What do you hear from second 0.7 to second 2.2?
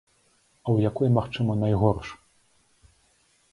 ў якой, магчыма, найгорш?